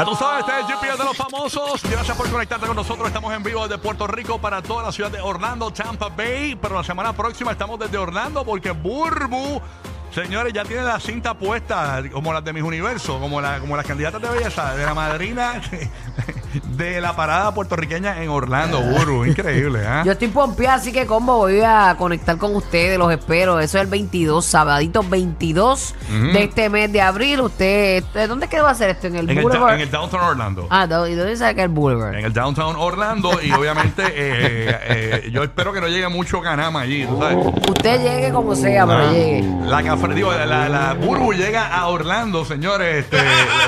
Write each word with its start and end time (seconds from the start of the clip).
Ya 0.00 0.06
tú 0.06 0.14
sabes, 0.16 0.46
este 0.48 0.60
es 0.60 0.66
GPS 0.66 0.96
de 0.96 1.04
los 1.04 1.14
famosos. 1.14 1.82
Gracias 1.82 2.16
por 2.16 2.26
conectarte 2.30 2.66
con 2.66 2.74
nosotros. 2.74 3.06
Estamos 3.06 3.34
en 3.34 3.42
vivo 3.42 3.68
desde 3.68 3.76
Puerto 3.76 4.06
Rico 4.06 4.40
para 4.40 4.62
toda 4.62 4.84
la 4.84 4.92
ciudad 4.92 5.10
de 5.10 5.20
Orlando, 5.20 5.70
Tampa 5.70 6.08
Bay. 6.08 6.54
Pero 6.54 6.76
la 6.76 6.82
semana 6.82 7.12
próxima 7.12 7.52
estamos 7.52 7.78
desde 7.78 7.98
Orlando 7.98 8.42
porque 8.42 8.70
Burbu, 8.70 9.60
señores, 10.10 10.54
ya 10.54 10.64
tiene 10.64 10.84
la 10.84 10.98
cinta 11.00 11.34
puesta, 11.34 12.02
como 12.10 12.32
las 12.32 12.42
de 12.42 12.54
mis 12.54 12.62
universos, 12.62 13.20
como, 13.20 13.42
la, 13.42 13.60
como 13.60 13.76
las 13.76 13.84
candidatas 13.84 14.22
de 14.22 14.30
belleza, 14.30 14.74
de 14.74 14.86
la 14.86 14.94
madrina 14.94 15.60
de 16.76 17.00
la 17.00 17.14
parada 17.16 17.52
puertorriqueña 17.54 18.22
en 18.22 18.28
Orlando, 18.28 18.80
Burbu. 18.80 19.24
Increíble, 19.26 19.86
¿ah? 19.86 20.02
Yo 20.04 20.12
estoy 20.12 20.28
pompeada, 20.28 20.74
así 20.74 20.92
que 20.92 21.06
combo 21.06 21.36
voy 21.36 21.60
a 21.60 21.94
conectar 21.98 22.36
con 22.38 22.54
ustedes, 22.56 22.98
los 22.98 23.12
espero. 23.12 23.60
Eso 23.60 23.78
es 23.78 23.84
el 23.84 23.90
22, 23.90 24.44
sabadito 24.44 25.02
22 25.02 25.94
de 26.32 26.42
este 26.44 26.68
mes 26.68 26.92
de 26.92 27.00
abril. 27.00 27.40
Usted, 27.40 28.02
¿de 28.14 28.26
¿dónde 28.26 28.46
es 28.46 28.50
que 28.50 28.60
va 28.60 28.68
a 28.68 28.72
hacer 28.72 28.90
esto? 28.90 29.06
En 29.06 29.16
el 29.16 29.30
En 29.30 29.38
el, 29.38 29.42
Boulevard. 29.44 29.74
en 29.74 29.80
el 29.80 29.90
Downtown 29.90 30.22
Orlando. 30.22 30.66
Ah, 30.70 30.86
¿dó- 30.86 31.06
¿y 31.08 31.14
dónde 31.14 31.36
sabe 31.36 31.54
que 31.54 31.60
es 31.60 31.66
el 31.66 31.72
Boulevard? 31.72 32.14
En 32.14 32.24
el 32.24 32.32
Downtown 32.32 32.76
Orlando 32.76 33.30
y 33.42 33.52
obviamente 33.60 34.02
eh, 34.06 34.78
eh, 35.24 35.30
yo 35.32 35.42
espero 35.42 35.72
que 35.72 35.80
no 35.80 35.88
llegue 35.88 36.08
mucho 36.08 36.40
canama 36.40 36.80
allí, 36.82 37.04
¿tú 37.06 37.18
sabes? 37.18 37.36
Usted 37.68 38.00
llegue 38.02 38.32
como 38.32 38.54
sea, 38.54 38.86
pero 38.86 39.10
llegue. 39.12 39.44
La 39.64 39.82
cafre, 39.82 40.14
digo, 40.14 40.32
la, 40.32 40.46
la, 40.46 40.68
la 40.68 40.94
Burbu 40.94 41.32
llega 41.32 41.68
a 41.68 41.86
Orlando, 41.88 42.44
señores. 42.44 43.04
Este, 43.04 43.16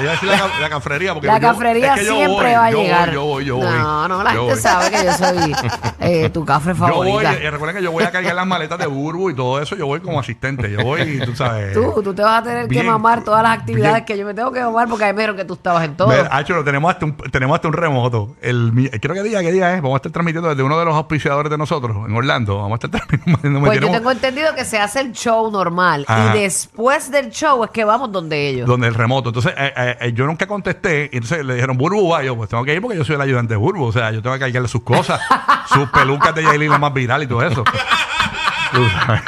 iba 0.03 0.11
a 0.11 0.15
decir 0.15 0.29
la, 0.29 0.39
ca- 0.39 0.61
la 0.61 0.69
cafrería. 0.69 1.13
Porque 1.15 1.27
La 1.29 1.39
yo- 1.39 1.49
cafrería 1.49 1.95
es 1.95 2.01
que 2.01 2.07
yo 2.07 2.15
siempre 2.17 2.35
voy, 2.47 2.53
va 2.55 2.65
a 2.67 2.71
yo 2.73 2.79
voy, 2.79 3.13
yo 3.15 3.25
voy, 3.25 3.45
yo 3.45 3.57
voy. 3.57 3.65
No, 3.67 4.09
no, 4.09 4.23
la 4.23 4.35
Yo 4.35 4.41
gente 4.41 4.55
voy. 4.55 4.63
sabe 4.63 4.91
que 4.91 5.05
yo 5.05 5.13
soy 5.13 5.53
eh, 6.01 6.31
tu 6.31 6.45
cafre 6.45 6.75
Yo 6.75 6.81
voy, 6.81 7.09
favorita. 7.11 7.35
y 7.35 7.49
recuerden 7.51 7.77
que 7.77 7.83
yo 7.83 7.93
voy 7.93 8.05
a 8.05 8.11
cargar 8.11 8.35
las 8.35 8.47
maletas 8.47 8.79
de 8.79 8.87
Burbu 8.87 9.31
y 9.31 9.35
todo 9.35 9.61
eso. 9.61 9.77
Yo 9.77 9.87
voy 9.87 10.01
como 10.01 10.19
asistente. 10.21 10.71
Yo 10.71 10.83
voy, 10.83 11.21
tú 11.25 11.35
sabes. 11.37 11.73
Tú, 11.75 12.03
tú 12.03 12.15
te 12.15 12.23
vas 12.23 12.41
a 12.41 12.43
tener 12.43 12.69
Bien, 12.69 12.83
que 12.83 12.91
mamar 12.91 13.25
todas 13.25 13.43
las 13.43 13.59
actividades 13.59 13.95
bien. 13.95 14.05
que 14.05 14.19
yo 14.19 14.27
me 14.27 14.35
tengo 14.35 14.53
que 14.53 14.61
mamar 14.61 14.89
porque 14.89 15.05
ahí 15.05 15.13
me 15.13 15.19
dijeron 15.23 15.37
que 15.37 15.45
tú 15.45 15.55
estabas 15.55 15.85
en 15.85 15.97
todo. 15.97 16.13
Hacho, 16.31 16.55
lo 16.55 16.65
tenemos 16.65 16.91
hasta 16.91 17.05
un, 17.07 17.17
tenemos 17.17 17.55
hasta 17.55 17.69
un 17.69 17.75
remoto. 17.75 18.37
El, 18.41 18.91
creo 19.01 19.15
que 19.15 19.23
día, 19.23 19.41
¿qué 19.43 19.53
día 19.53 19.75
es? 19.75 19.83
Vamos 19.83 19.95
a 19.95 19.99
estar 19.99 20.13
transmitiendo 20.13 20.49
desde 20.49 20.63
uno 20.63 20.79
de 20.79 20.85
los 20.85 20.95
auspiciadores 20.95 21.51
de 21.51 21.59
nosotros, 21.59 21.97
en 22.09 22.15
Orlando. 22.17 22.59
Vamos 22.59 22.79
a 22.83 22.87
estar 22.87 23.01
transmitiendo. 23.07 23.61
Pues 23.61 23.81
yo 23.81 23.91
tengo 23.91 24.11
entendido 24.11 24.55
que 24.55 24.65
se 24.65 24.79
hace 24.79 25.01
el 25.01 25.13
show 25.13 25.51
normal 25.51 26.05
Ajá. 26.09 26.37
y 26.37 26.41
después 26.41 27.11
del 27.11 27.31
show 27.31 27.63
es 27.65 27.71
que 27.71 27.85
vamos 27.85 28.13
donde 28.13 28.49
ellos. 28.49 28.67
donde 28.67 28.89
el 28.89 28.95
remoto. 28.95 29.31
Entonces, 29.31 29.53
eh, 29.57 29.73
eh, 29.77 29.97
eh, 30.01 30.13
yo 30.13 30.27
nunca 30.27 30.47
contesté. 30.47 31.11
Y 31.13 31.17
entonces 31.17 31.45
le 31.45 31.55
dijeron, 31.55 31.77
Burbu, 31.77 32.09
va. 32.11 32.23
Yo, 32.23 32.37
pues 32.37 32.49
tengo 32.51 32.62
que 32.65 32.75
ir 32.75 32.81
porque 32.83 32.97
yo 32.97 33.05
soy 33.05 33.15
el 33.17 33.21
ayudante 33.21 33.55
de 33.55 33.59
Burbu. 33.59 33.85
O 33.85 33.93
sea, 33.93 34.11
yo 34.11 34.23
tengo 34.23 34.35
que 34.35 34.41
cargarle 34.41 34.69
sus 34.69 34.83
cosas, 34.83 35.21
sus 35.73 35.89
pelucas 35.91 36.35
de 36.35 36.43
Yailin, 36.45 36.71
la 36.71 36.79
más 36.79 36.93
viral 36.95 37.23
y 37.23 37.27
todo 37.27 37.43
eso. 37.43 37.65
Tú 38.73 38.89
sabes. 38.89 39.23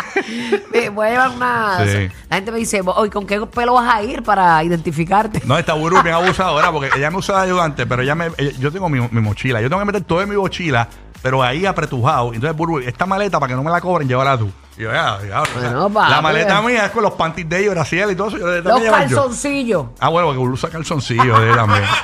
Eh, 0.73 0.89
Voy 0.89 1.07
a 1.07 1.11
llevar 1.11 1.31
una... 1.31 1.85
Sí. 1.85 2.09
La 2.31 2.37
gente 2.37 2.51
me 2.51 2.59
dice, 2.59 2.81
hoy 2.85 3.11
¿con 3.11 3.27
qué 3.27 3.39
pelo 3.47 3.75
vas 3.75 3.95
a 3.95 4.03
ir 4.03 4.23
para 4.23 4.65
identificarte? 4.65 5.43
No, 5.45 5.59
esta 5.59 5.75
Burbu 5.75 6.03
bien 6.03 6.15
abusadora 6.15 6.73
porque 6.73 6.89
ella 6.97 7.11
me 7.11 7.19
usa 7.19 7.37
de 7.37 7.43
ayudante, 7.51 7.87
pero 7.87 8.01
ella 8.03 8.15
me, 8.15 8.29
ella- 8.39 8.59
yo 8.59 8.73
tengo 8.73 8.89
mi, 8.89 9.01
mi 9.01 9.21
mochila. 9.21 9.61
Yo 9.61 9.69
tengo 9.69 9.81
que 9.81 9.87
meter 9.87 10.03
todo 10.05 10.23
en 10.23 10.31
mi 10.31 10.37
mochila, 10.37 10.89
pero 11.23 11.43
ahí 11.43 11.67
apretujado. 11.67 12.33
Entonces, 12.33 12.57
Burbu, 12.57 12.79
esta 12.81 13.05
maleta 13.05 13.39
para 13.39 13.51
que 13.51 13.57
no 13.57 13.63
me 13.63 13.71
la 13.71 13.81
cobren, 13.83 14.09
llévala 14.09 14.39
tú. 14.39 14.51
Y 14.77 14.83
yo, 14.83 14.93
ya, 14.93 15.19
ya, 15.29 15.43
o 15.43 15.47
sea, 15.47 15.55
Bueno, 15.61 15.89
papi. 15.91 16.11
la 16.11 16.21
maleta 16.21 16.61
mía 16.63 16.87
es 16.87 16.91
con 16.91 17.03
los 17.05 17.13
panties 17.15 17.49
de 17.49 17.61
ellos, 17.61 17.75
Graciela 17.75 18.11
y 18.13 18.17
todo 18.17 18.29
eso. 18.29 18.39
Yo 18.39 18.47
le 18.49 18.57
tengo 18.63 18.71
Los 18.71 18.81
que 18.81 18.87
yo. 18.87 18.93
calzoncillos. 18.93 19.87
Ah, 20.01 20.09
bueno, 20.09 20.27
porque 20.29 20.39
Burbu 20.39 20.55
usa 20.55 20.71
calzoncillos 20.71 21.39
de 21.41 21.47
ella 21.47 21.57
también. 21.57 21.85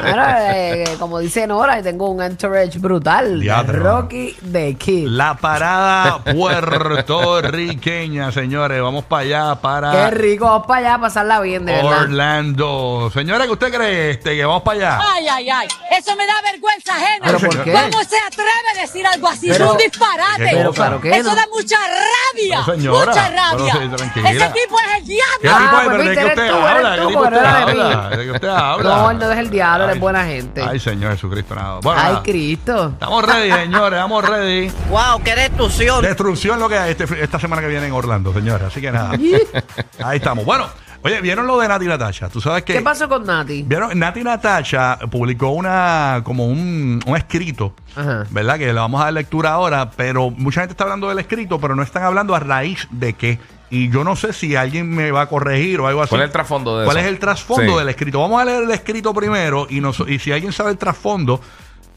Bueno, 0.00 0.24
eh, 0.38 0.96
como 0.98 1.18
dice 1.18 1.46
Nora, 1.46 1.82
tengo 1.82 2.08
un 2.08 2.22
entourage 2.22 2.78
brutal. 2.78 3.38
Diatre, 3.38 3.78
Rocky 3.80 4.34
the 4.50 4.76
Kid. 4.76 5.08
La 5.08 5.34
parada 5.34 6.20
puertorriqueña, 6.24 8.32
señores. 8.32 8.80
Vamos 8.80 9.04
para 9.04 9.22
allá, 9.22 9.54
para 9.60 9.92
Qué 9.92 10.10
rico, 10.12 10.46
vamos 10.46 10.66
para 10.66 10.78
allá 10.80 10.94
a 10.94 11.00
pasarla 11.02 11.40
bien, 11.40 11.66
de 11.66 11.72
verdad. 11.72 12.00
Orlando. 12.02 13.10
Señora, 13.12 13.44
¿qué 13.44 13.52
usted 13.52 13.74
cree 13.74 14.10
este, 14.12 14.34
que 14.36 14.44
vamos 14.46 14.62
para 14.62 14.76
allá? 14.78 15.00
Ay, 15.12 15.28
ay, 15.28 15.50
ay. 15.50 15.68
Eso 15.90 16.16
me 16.16 16.26
da 16.26 16.32
vergüenza 16.50 16.94
ajena. 16.96 17.26
¿Pero 17.26 17.38
por 17.40 17.62
qué? 17.64 17.72
¿Cómo 17.72 18.04
se 18.04 18.16
atreve 18.26 18.50
a 18.74 18.80
decir 18.80 19.06
algo 19.06 19.28
así? 19.28 19.48
Pero- 19.50 19.66
es 19.66 19.70
un 19.72 19.76
disparate. 19.78 20.48
Pero 20.50 20.72
claro 20.72 20.98
que 21.00 21.10
Eso 21.10 21.34
da 21.34 21.46
mucha 21.54 21.73
rabia. 21.78 22.58
No, 22.58 22.64
señora. 22.64 23.06
mucha 23.12 23.28
rabia. 23.30 23.96
Tranquila. 23.96 24.30
Ese 24.30 24.48
tipo 24.50 24.76
es 24.80 24.98
el 24.98 25.04
¿Qué 25.04 25.12
diablo. 25.12 25.50
Ah, 25.50 25.80
tipo 25.82 25.92
de 25.92 26.04
de 26.04 26.12
eres 26.12 26.24
usted 26.26 26.48
tú, 26.50 26.56
habla? 26.56 26.96
tú, 26.96 27.00
¿Qué 27.02 27.06
tipo 27.08 27.22
usted 27.22 27.44
habla? 27.44 28.08
¿De 28.16 28.30
usted 28.32 28.48
habla? 28.48 28.96
No, 28.96 29.10
él 29.10 29.18
no 29.18 29.30
es 29.32 29.38
el 29.38 29.50
diablo, 29.50 29.84
él 29.84 29.90
es 29.90 30.00
buena 30.00 30.24
gente. 30.24 30.62
Ay, 30.66 30.80
Señor 30.80 31.12
Jesucristo, 31.12 31.54
nada. 31.54 31.80
Bueno, 31.82 32.00
Ay. 32.02 32.16
Cristo. 32.22 32.88
Estamos 32.94 33.24
ready, 33.24 33.52
señores, 33.52 33.96
estamos 33.98 34.24
ready. 34.28 34.72
Wow, 34.88 35.22
qué 35.24 35.34
destrucción. 35.34 36.02
Destrucción 36.02 36.58
lo 36.58 36.68
que 36.68 36.78
hay 36.78 36.90
este- 36.92 37.22
esta 37.22 37.38
semana 37.38 37.62
que 37.62 37.68
viene 37.68 37.86
en 37.86 37.92
Orlando, 37.92 38.32
señores. 38.32 38.66
Así 38.68 38.80
que 38.80 38.90
nada. 38.90 39.10
Ahí 40.04 40.16
estamos. 40.16 40.44
Bueno, 40.44 40.66
oye, 41.04 41.20
¿vieron 41.20 41.46
lo 41.46 41.58
de 41.60 41.68
Nati 41.68 41.86
Natacha? 41.86 42.28
Tú 42.28 42.40
sabes 42.40 42.64
que. 42.64 42.72
¿Qué 42.72 42.80
pasó 42.80 43.08
con 43.08 43.24
Nati? 43.24 43.62
¿Vieron? 43.62 43.96
Nati 43.96 44.22
Natacha 44.24 44.98
publicó 45.10 45.50
una 45.50 46.22
como 46.24 46.46
un, 46.48 47.00
un 47.06 47.16
escrito, 47.16 47.74
Ajá. 47.94 48.24
¿verdad? 48.30 48.58
Que 48.58 48.66
le 48.66 48.72
vamos 48.72 49.00
a 49.00 49.04
dar 49.04 49.12
lectura 49.12 49.52
ahora, 49.52 49.90
pero 49.92 50.30
mucha 50.30 50.62
gente 50.62 50.72
está 50.72 50.84
hablando 50.84 51.08
del 51.08 51.18
escrito, 51.20 51.60
pero 51.60 51.76
no 51.76 51.82
están 51.82 52.02
hablando 52.02 52.34
a 52.34 52.40
raíz 52.40 52.88
de 52.90 53.12
qué. 53.12 53.38
Y 53.70 53.90
yo 53.90 54.04
no 54.04 54.14
sé 54.14 54.32
si 54.32 54.54
alguien 54.56 54.88
me 54.88 55.10
va 55.10 55.22
a 55.22 55.26
corregir 55.26 55.80
o 55.80 55.86
algo 55.88 56.02
así. 56.02 56.10
¿Cuál 56.10 56.22
es 56.22 56.26
el 56.26 56.32
trasfondo 56.32 56.78
de 56.78 56.84
¿Cuál 56.84 56.96
eso? 56.98 57.06
es 57.06 57.12
el 57.12 57.18
trasfondo 57.18 57.72
Sí. 57.72 57.78
del 57.78 57.88
escrito? 57.88 58.20
Vamos 58.20 58.40
a 58.40 58.44
leer 58.44 58.62
el 58.64 58.70
escrito 58.70 59.12
primero 59.14 59.66
y, 59.68 59.80
nos- 59.80 60.04
y 60.06 60.18
si 60.20 60.30
alguien 60.32 60.52
sabe 60.52 60.70
el 60.70 60.78
trasfondo, 60.78 61.40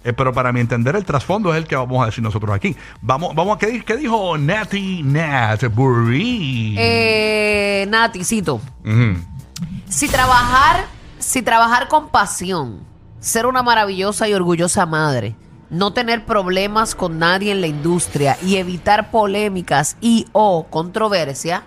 eh, 0.04 0.14
pero 0.14 0.34
para 0.34 0.52
mi 0.54 0.60
entender 0.60 0.96
el 0.96 1.04
trasfondo 1.06 1.52
es 1.54 1.58
el 1.58 1.68
que 1.68 1.76
vamos 1.76 2.02
a 2.04 2.06
decir 2.08 2.24
nosotros 2.24 2.54
aquí. 2.56 2.76
Vamos, 3.02 3.34
vamos 3.36 3.56
a 3.56 3.60
qué, 3.60 3.68
di- 3.68 3.82
qué 3.82 3.98
dijo 3.98 4.38
Nati 4.38 5.04
Natbury. 5.04 6.76
Eh, 6.78 7.86
Nati, 7.90 8.24
cito. 8.24 8.56
Ujú. 8.86 9.18
Si 9.88 10.08
trabajar, 10.08 10.86
si 11.20 11.42
trabajar 11.42 11.88
con 11.88 12.10
pasión, 12.10 12.82
ser 13.20 13.46
una 13.46 13.64
maravillosa 13.64 14.28
y 14.28 14.34
orgullosa 14.34 14.86
madre, 14.86 15.36
no 15.70 15.92
tener 15.94 16.26
problemas 16.26 16.96
con 16.96 17.20
nadie 17.20 17.52
en 17.52 17.62
la 17.62 17.68
industria 17.68 18.38
y 18.42 18.56
evitar 18.58 19.12
polémicas 19.12 19.98
y 20.00 20.28
o 20.32 20.68
controversia, 20.70 21.64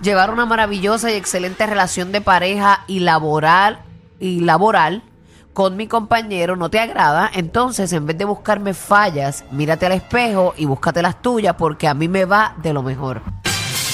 llevar 0.00 0.30
una 0.30 0.46
maravillosa 0.46 1.10
y 1.10 1.14
excelente 1.14 1.66
relación 1.66 2.12
de 2.12 2.20
pareja 2.20 2.84
y 2.86 3.00
laboral 3.00 3.80
y 4.20 4.40
laboral 4.40 5.02
con 5.54 5.76
mi 5.76 5.86
compañero 5.86 6.56
no 6.56 6.68
te 6.68 6.80
agrada, 6.80 7.30
entonces 7.32 7.92
en 7.94 8.04
vez 8.06 8.18
de 8.18 8.24
buscarme 8.26 8.74
fallas, 8.74 9.44
mírate 9.52 9.86
al 9.86 9.92
espejo 9.92 10.52
y 10.58 10.66
búscate 10.66 11.00
las 11.00 11.22
tuyas 11.22 11.54
porque 11.56 11.86
a 11.88 11.94
mí 11.94 12.08
me 12.08 12.24
va 12.26 12.54
de 12.62 12.72
lo 12.74 12.82
mejor. 12.82 13.22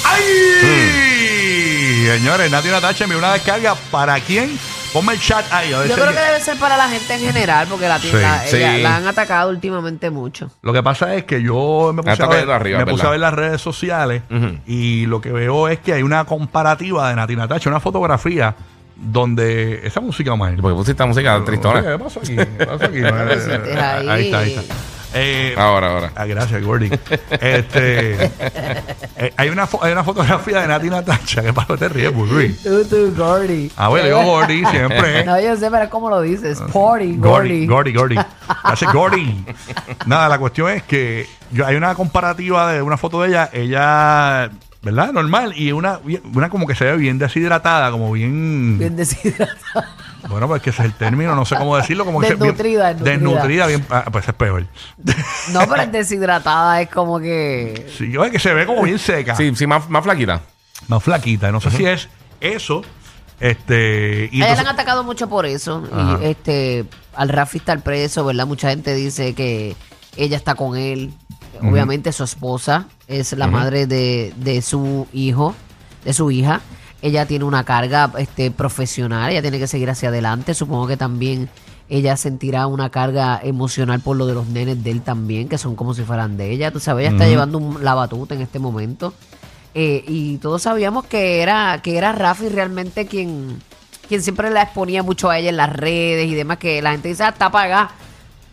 ¡Ay! 0.04 2.06
Señores, 2.18 2.50
Nati 2.50 2.68
Natacha 2.68 3.04
envió 3.04 3.18
una 3.18 3.32
descarga. 3.34 3.74
¿Para 3.90 4.18
quién? 4.20 4.58
Ponme 4.92 5.12
el 5.12 5.20
chat 5.20 5.44
ahí. 5.52 5.70
Yo 5.70 5.82
creo 5.94 6.08
que 6.08 6.18
debe 6.18 6.40
ser 6.40 6.58
para 6.58 6.76
la 6.76 6.88
gente 6.88 7.14
en 7.14 7.20
general, 7.20 7.68
porque 7.70 7.86
la, 7.86 7.98
Sí, 8.00 8.10
la, 8.12 8.40
sí. 8.44 8.56
ella- 8.56 8.78
la 8.78 8.96
han 8.96 9.06
atacado 9.06 9.50
últimamente 9.50 10.10
mucho. 10.10 10.50
Lo 10.62 10.72
que 10.72 10.82
pasa 10.82 11.14
es 11.14 11.24
que 11.24 11.40
yo 11.42 11.92
me 11.94 12.02
puse, 12.02 12.12
Está 12.14 12.24
a 12.24 12.28
ver, 12.28 12.36
cayendo 12.38 12.54
arriba, 12.54 12.78
me 12.78 12.84
¿verdad? 12.84 12.96
puse 12.96 13.06
a 13.06 13.10
ver 13.10 13.20
las 13.20 13.34
redes 13.34 13.60
sociales 13.60 14.22
Ujú. 14.30 14.58
y 14.66 15.06
lo 15.06 15.20
que 15.20 15.30
veo 15.30 15.68
es 15.68 15.78
que 15.78 15.92
hay 15.92 16.02
una 16.02 16.24
comparativa 16.24 17.08
de 17.10 17.16
Nati 17.16 17.36
Natacha, 17.36 17.70
una 17.70 17.78
fotografía 17.78 18.56
donde 19.00 19.86
esa 19.86 20.00
música, 20.00 20.36
man. 20.36 20.58
¿Y 20.58 20.60
por 20.60 20.72
qué 20.72 20.76
pusiste 20.76 21.04
música 21.04 21.42
tristona? 21.44 21.82
¿Qué 21.82 21.98
pasó 21.98 22.20
aquí? 22.20 22.36
¿Qué 22.36 22.66
pasó 22.66 22.84
aquí? 22.84 23.00
Pusiste 23.00 23.78
ahí. 23.80 24.08
ahí 24.08 24.24
está, 24.26 24.38
ahí 24.38 24.54
está. 24.54 24.74
Eh, 25.12 25.54
Ahora, 25.58 25.90
ahora. 25.90 26.12
Ah, 26.14 26.24
gracias, 26.24 26.62
Gordy. 26.62 26.88
Este, 27.30 28.24
eh, 29.16 29.32
hay, 29.36 29.48
una 29.48 29.68
hay 29.82 29.92
una 29.92 30.04
fotografía 30.04 30.60
de 30.60 30.68
Nati 30.68 30.88
Natacha. 30.88 31.42
¿Qué 31.42 31.52
pasó? 31.52 31.76
Te 31.76 31.88
ríes, 31.88 32.14
Burry. 32.14 32.52
Tú, 32.52 32.84
tú, 32.84 33.12
Gordy. 33.16 33.72
Ah, 33.76 33.88
bueno, 33.88 34.08
yo 34.08 34.22
Gordy 34.22 34.64
siempre. 34.70 35.24
No, 35.24 35.40
yo 35.40 35.56
sé, 35.56 35.68
pero 35.68 35.90
¿cómo 35.90 36.10
lo 36.10 36.20
dices? 36.20 36.60
Party, 36.72 37.16
Gordy, 37.16 37.66
Gordy. 37.66 37.66
Gordy, 37.66 37.92
Gordy. 37.92 38.16
Hace 38.62 38.86
Gordy. 38.86 39.44
Nada, 40.06 40.28
la 40.28 40.38
cuestión 40.38 40.70
es 40.70 40.84
que 40.84 41.26
yo, 41.50 41.66
hay 41.66 41.74
una 41.74 41.94
comparativa 41.96 42.72
de 42.72 42.80
una 42.80 42.96
foto 42.96 43.22
de 43.22 43.30
ella, 43.30 43.50
ella, 43.52 44.50
¿verdad? 44.82 45.12
Normal, 45.12 45.52
y 45.56 45.72
una, 45.72 46.00
una 46.34 46.48
como 46.50 46.66
que 46.66 46.74
se 46.74 46.84
ve 46.84 46.96
bien 46.96 47.18
deshidratada, 47.18 47.90
como 47.90 48.12
bien. 48.12 48.78
Bien 48.78 48.96
deshidratada. 48.96 49.96
Bueno, 50.28 50.46
pues 50.48 50.60
que 50.62 50.70
ese 50.70 50.82
es 50.82 50.86
el 50.86 50.94
término, 50.94 51.34
no 51.34 51.44
sé 51.44 51.56
cómo 51.56 51.76
decirlo. 51.76 52.04
Como 52.04 52.20
que 52.20 52.28
se- 52.28 52.34
bien- 52.34 52.48
Desnutrida, 52.48 52.88
desnutrida. 52.94 53.12
Desnutrida, 53.16 53.66
bien. 53.66 53.86
ah, 53.90 54.04
pues 54.12 54.28
es 54.28 54.34
peor. 54.34 54.66
No, 55.52 55.60
pero 55.68 55.82
es 55.82 55.92
deshidratada, 55.92 56.82
es 56.82 56.88
como 56.90 57.18
que. 57.18 57.90
Sí, 57.96 58.10
yo 58.12 58.24
es 58.24 58.30
que 58.30 58.38
se 58.38 58.52
ve 58.54 58.66
como 58.66 58.82
bien 58.82 58.98
seca. 58.98 59.34
Sí, 59.34 59.54
sí, 59.56 59.66
más, 59.66 59.88
más 59.88 60.04
flaquita. 60.04 60.42
Más 60.88 61.02
flaquita. 61.02 61.50
No 61.50 61.60
sé 61.60 61.70
si 61.70 61.84
es 61.86 62.08
eso. 62.40 62.82
Este. 63.40 64.28
Y 64.30 64.42
entonces- 64.42 64.58
han 64.66 64.74
atacado 64.74 65.04
mucho 65.04 65.28
por 65.28 65.46
eso. 65.46 65.82
Ajá. 65.92 66.18
Y 66.22 66.26
este, 66.26 66.84
al 67.14 67.28
Rafi 67.30 67.58
está 67.58 67.72
el 67.72 67.80
preso, 67.80 68.24
¿verdad? 68.24 68.46
Mucha 68.46 68.68
gente 68.70 68.94
dice 68.94 69.34
que 69.34 69.74
ella 70.16 70.36
está 70.36 70.54
con 70.54 70.76
él. 70.76 71.12
Obviamente 71.68 72.12
su 72.12 72.24
esposa 72.24 72.86
es 73.08 73.32
la 73.32 73.46
madre 73.52 73.86
de, 73.86 74.32
de 74.36 74.62
su 74.62 75.06
hijo, 75.12 75.54
de 76.04 76.12
su 76.12 76.30
hija. 76.30 76.60
Ella 77.02 77.26
tiene 77.26 77.44
una 77.44 77.64
carga 77.64 78.10
este, 78.18 78.50
profesional, 78.50 79.30
ella 79.30 79.42
tiene 79.42 79.58
que 79.58 79.66
seguir 79.66 79.88
hacia 79.90 80.10
adelante. 80.10 80.52
Supongo 80.54 80.86
que 80.86 80.96
también 80.96 81.48
ella 81.88 82.16
sentirá 82.16 82.66
una 82.66 82.90
carga 82.90 83.40
emocional 83.42 84.00
por 84.00 84.16
lo 84.16 84.26
de 84.26 84.34
los 84.34 84.46
nenes 84.48 84.84
de 84.84 84.90
él 84.90 85.00
también, 85.02 85.48
que 85.48 85.58
son 85.58 85.74
como 85.76 85.94
si 85.94 86.02
fueran 86.02 86.36
de 86.36 86.50
ella. 86.52 86.70
Tú 86.70 86.78
sabes, 86.78 87.06
ella 87.06 87.12
está 87.16 87.26
llevando 87.26 87.58
un- 87.58 87.82
la 87.82 87.94
batuta 87.94 88.34
en 88.34 88.42
este 88.42 88.58
momento. 88.58 89.12
Eh, 89.74 90.04
y 90.06 90.36
todos 90.38 90.62
sabíamos 90.62 91.04
que 91.06 91.40
era, 91.42 91.80
que 91.82 91.96
era 91.96 92.12
Rafi 92.12 92.48
realmente 92.48 93.06
quien, 93.06 93.56
quien 94.08 94.20
siempre 94.22 94.50
la 94.50 94.62
exponía 94.62 95.02
mucho 95.02 95.30
a 95.30 95.38
ella 95.38 95.50
en 95.50 95.56
las 95.56 95.72
redes 95.72 96.26
y 96.28 96.34
demás, 96.34 96.58
que 96.58 96.82
la 96.82 96.90
gente 96.92 97.08
dice, 97.08 97.22
ah, 97.24 97.28
está 97.30 97.46
apagada, 97.46 97.90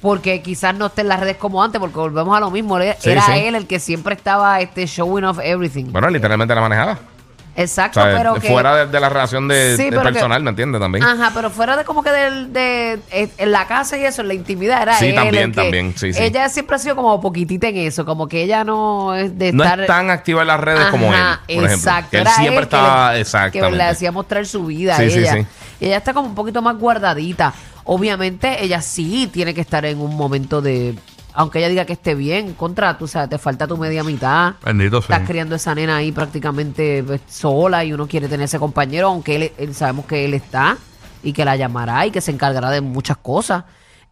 porque 0.02 0.42
quizás 0.42 0.76
no 0.76 0.88
esté 0.88 1.02
en 1.02 1.08
las 1.10 1.20
redes 1.20 1.38
como 1.38 1.64
antes, 1.64 1.80
porque 1.80 1.98
volvemos 1.98 2.36
a 2.38 2.40
lo 2.40 2.52
mismo, 2.52 2.78
era 2.80 2.96
Sí, 3.00 3.10
era 3.10 3.22
sí. 3.24 3.32
él 3.34 3.56
el 3.56 3.66
que 3.68 3.80
siempre 3.80 4.14
estaba 4.16 4.60
este 4.62 4.86
showing 4.86 5.26
off 5.26 5.40
everything. 5.42 5.86
Bueno, 5.92 6.10
literalmente 6.10 6.54
la 6.54 6.62
manejaba. 6.62 6.98
Exacto, 7.60 8.00
O 8.00 8.04
sea, 8.04 8.16
pero 8.16 8.36
que... 8.36 8.50
fuera 8.50 8.76
de, 8.76 8.86
de 8.86 9.00
la 9.00 9.10
relación 9.10 9.48
de, 9.48 9.76
Sí, 9.76 9.86
de 9.86 9.90
pero 9.90 10.04
que- 10.04 10.10
personal, 10.14 10.44
¿me 10.44 10.52
entiendes? 10.52 10.80
También. 10.80 11.04
Ajá, 11.04 11.32
pero 11.34 11.50
fuera 11.50 11.76
de 11.76 11.84
como 11.86 12.04
que 12.04 12.12
del, 12.12 12.54
de, 12.54 13.00
eh, 13.10 13.30
en 13.40 13.52
la 13.52 13.66
casa 13.66 13.98
y 13.98 14.06
eso, 14.06 14.22
en 14.22 14.28
la 14.28 14.36
intimidad 14.36 14.84
era 14.84 14.94
Sí, 15.00 15.08
él 15.08 15.16
también, 15.16 15.44
el 15.46 15.52
que- 15.54 15.62
también, 15.64 15.94
sí, 15.98 16.14
sí. 16.14 16.22
Ella 16.22 16.50
siempre 16.50 16.76
ha 16.76 16.80
sido 16.80 16.96
como 16.96 17.20
poquitita 17.20 17.68
en 17.70 17.78
eso, 17.78 18.06
como 18.06 18.28
que 18.28 18.44
ella 18.44 18.64
no 18.64 19.16
es 19.16 19.36
de 19.40 19.54
no 19.54 19.64
estar... 19.64 19.80
es 19.80 19.88
tan 19.88 20.12
activa 20.12 20.42
en 20.42 20.48
las 20.50 20.60
redes 20.60 20.86
como 20.92 21.12
él, 21.12 21.20
por 21.20 21.50
ejemplo. 21.50 21.72
Exacto. 21.72 22.10
Que 22.12 22.18
él 22.20 22.28
siempre 22.28 22.48
él 22.48 22.60
que 22.60 22.64
estaba, 22.76 23.14
le- 23.14 23.22
exactamente. 23.22 23.72
Que 23.72 23.76
le 23.76 23.84
hacía 23.86 24.12
mostrar 24.12 24.46
su 24.46 24.64
vida 24.64 24.96
a 24.96 25.02
ella. 25.02 25.34
sí. 25.34 25.46
Y 25.80 25.86
ella 25.88 25.98
está 25.98 26.14
como 26.14 26.28
un 26.28 26.36
poquito 26.36 26.62
más 26.62 26.78
guardadita. 26.78 27.54
Obviamente, 27.88 28.64
ella 28.64 28.82
sí 28.82 29.30
tiene 29.32 29.54
que 29.54 29.62
estar 29.62 29.86
en 29.86 30.00
un 30.00 30.16
momento 30.16 30.62
de. 30.62 30.94
Aunque 31.34 31.60
ella 31.60 31.70
diga 31.70 31.86
que 31.86 31.94
esté 31.94 32.16
bien, 32.16 32.54
contra, 32.54 32.98
tú 32.98 33.08
sabes, 33.08 33.30
te 33.30 33.38
falta 33.38 33.66
tu 33.68 33.78
media 33.78 34.04
mitad. 34.04 34.56
Bendito 34.66 35.02
sea. 35.02 35.16
Estás 35.18 35.30
criando 35.30 35.56
esa 35.56 35.74
nena 35.74 35.96
ahí 35.98 36.12
prácticamente 36.12 37.04
pues, 37.04 37.22
sola 37.30 37.86
y 37.86 37.94
uno 37.94 38.08
quiere 38.08 38.28
tener 38.28 38.46
ese 38.46 38.60
compañero, 38.60 39.08
aunque 39.08 39.36
él, 39.36 39.52
él- 39.58 39.74
sabemos 39.76 40.06
que 40.06 40.26
él 40.26 40.34
está 40.34 40.78
y 41.24 41.34
que 41.34 41.46
la 41.46 41.56
llamará 41.56 42.06
y 42.06 42.12
que 42.12 42.22
se 42.22 42.32
encargará 42.32 42.72
de 42.72 42.82
muchas 42.82 43.18
cosas. 43.18 43.64